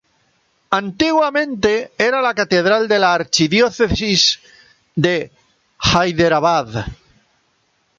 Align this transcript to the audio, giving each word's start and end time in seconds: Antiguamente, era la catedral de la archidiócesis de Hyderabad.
Antiguamente, 0.77 1.91
era 1.95 2.21
la 2.27 2.33
catedral 2.33 2.87
de 2.87 2.97
la 2.97 3.13
archidiócesis 3.13 4.39
de 4.95 5.31
Hyderabad. 5.83 6.85